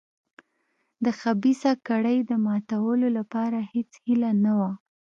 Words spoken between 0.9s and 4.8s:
د خبیثه کړۍ د ماتولو لپاره هېڅ هیله نه وه.